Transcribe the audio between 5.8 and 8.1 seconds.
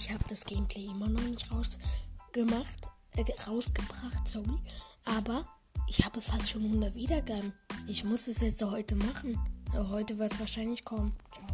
ich habe fast schon 100 Wiedergaben. Ich